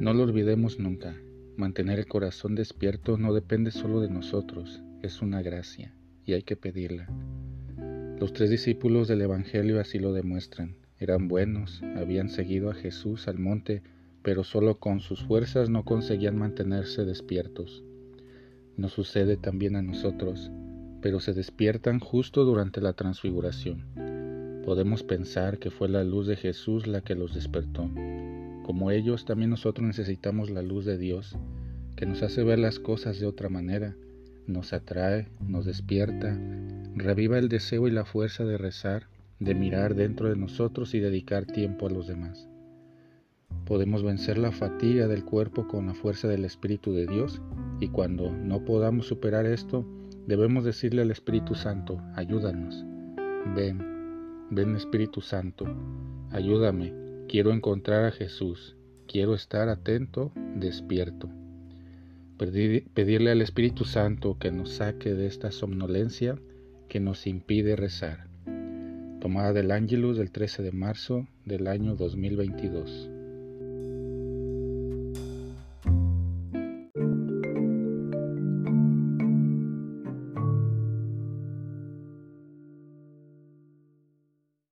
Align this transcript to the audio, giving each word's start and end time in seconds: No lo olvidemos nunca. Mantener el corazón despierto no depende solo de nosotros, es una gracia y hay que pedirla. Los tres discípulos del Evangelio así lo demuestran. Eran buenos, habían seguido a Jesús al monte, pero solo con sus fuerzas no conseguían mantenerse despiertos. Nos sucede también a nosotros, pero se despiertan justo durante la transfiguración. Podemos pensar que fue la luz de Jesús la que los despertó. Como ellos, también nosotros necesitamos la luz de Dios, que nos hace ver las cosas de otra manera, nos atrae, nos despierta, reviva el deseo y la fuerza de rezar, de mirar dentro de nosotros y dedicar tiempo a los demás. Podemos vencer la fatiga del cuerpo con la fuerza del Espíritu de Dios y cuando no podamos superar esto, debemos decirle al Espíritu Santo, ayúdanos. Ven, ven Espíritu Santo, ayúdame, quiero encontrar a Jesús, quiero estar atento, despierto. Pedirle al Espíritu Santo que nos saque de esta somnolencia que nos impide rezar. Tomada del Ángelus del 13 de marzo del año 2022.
No 0.00 0.14
lo 0.14 0.22
olvidemos 0.22 0.78
nunca. 0.78 1.14
Mantener 1.58 1.98
el 1.98 2.06
corazón 2.06 2.54
despierto 2.54 3.18
no 3.18 3.34
depende 3.34 3.70
solo 3.70 4.00
de 4.00 4.08
nosotros, 4.08 4.82
es 5.02 5.20
una 5.20 5.42
gracia 5.42 5.94
y 6.24 6.32
hay 6.32 6.42
que 6.42 6.56
pedirla. 6.56 7.06
Los 8.18 8.32
tres 8.32 8.48
discípulos 8.48 9.08
del 9.08 9.20
Evangelio 9.20 9.78
así 9.78 9.98
lo 9.98 10.14
demuestran. 10.14 10.76
Eran 10.98 11.28
buenos, 11.28 11.82
habían 11.98 12.30
seguido 12.30 12.70
a 12.70 12.74
Jesús 12.74 13.28
al 13.28 13.38
monte, 13.38 13.82
pero 14.22 14.42
solo 14.42 14.78
con 14.78 15.00
sus 15.00 15.22
fuerzas 15.22 15.68
no 15.68 15.84
conseguían 15.84 16.38
mantenerse 16.38 17.04
despiertos. 17.04 17.84
Nos 18.78 18.92
sucede 18.92 19.36
también 19.36 19.76
a 19.76 19.82
nosotros, 19.82 20.50
pero 21.02 21.20
se 21.20 21.34
despiertan 21.34 22.00
justo 22.00 22.46
durante 22.46 22.80
la 22.80 22.94
transfiguración. 22.94 23.84
Podemos 24.64 25.02
pensar 25.02 25.58
que 25.58 25.70
fue 25.70 25.90
la 25.90 26.04
luz 26.04 26.26
de 26.26 26.36
Jesús 26.36 26.86
la 26.86 27.02
que 27.02 27.14
los 27.14 27.34
despertó. 27.34 27.90
Como 28.70 28.92
ellos, 28.92 29.24
también 29.24 29.50
nosotros 29.50 29.84
necesitamos 29.84 30.48
la 30.48 30.62
luz 30.62 30.84
de 30.84 30.96
Dios, 30.96 31.36
que 31.96 32.06
nos 32.06 32.22
hace 32.22 32.44
ver 32.44 32.60
las 32.60 32.78
cosas 32.78 33.18
de 33.18 33.26
otra 33.26 33.48
manera, 33.48 33.96
nos 34.46 34.72
atrae, 34.72 35.26
nos 35.44 35.64
despierta, 35.64 36.38
reviva 36.94 37.40
el 37.40 37.48
deseo 37.48 37.88
y 37.88 37.90
la 37.90 38.04
fuerza 38.04 38.44
de 38.44 38.58
rezar, 38.58 39.08
de 39.40 39.56
mirar 39.56 39.96
dentro 39.96 40.28
de 40.28 40.36
nosotros 40.36 40.94
y 40.94 41.00
dedicar 41.00 41.46
tiempo 41.46 41.88
a 41.88 41.90
los 41.90 42.06
demás. 42.06 42.46
Podemos 43.66 44.04
vencer 44.04 44.38
la 44.38 44.52
fatiga 44.52 45.08
del 45.08 45.24
cuerpo 45.24 45.66
con 45.66 45.88
la 45.88 45.94
fuerza 45.94 46.28
del 46.28 46.44
Espíritu 46.44 46.92
de 46.92 47.08
Dios 47.08 47.42
y 47.80 47.88
cuando 47.88 48.30
no 48.30 48.64
podamos 48.64 49.08
superar 49.08 49.46
esto, 49.46 49.84
debemos 50.28 50.64
decirle 50.64 51.02
al 51.02 51.10
Espíritu 51.10 51.56
Santo, 51.56 52.00
ayúdanos. 52.14 52.86
Ven, 53.56 54.46
ven 54.52 54.76
Espíritu 54.76 55.20
Santo, 55.20 55.66
ayúdame, 56.30 56.99
quiero 57.30 57.52
encontrar 57.52 58.06
a 58.06 58.10
Jesús, 58.10 58.74
quiero 59.06 59.36
estar 59.36 59.68
atento, 59.68 60.32
despierto. 60.56 61.30
Pedirle 62.36 63.30
al 63.30 63.40
Espíritu 63.40 63.84
Santo 63.84 64.36
que 64.36 64.50
nos 64.50 64.72
saque 64.72 65.14
de 65.14 65.28
esta 65.28 65.52
somnolencia 65.52 66.36
que 66.88 66.98
nos 66.98 67.28
impide 67.28 67.76
rezar. 67.76 68.26
Tomada 69.20 69.52
del 69.52 69.70
Ángelus 69.70 70.18
del 70.18 70.32
13 70.32 70.64
de 70.64 70.72
marzo 70.72 71.28
del 71.44 71.68
año 71.68 71.94
2022. 71.94 73.19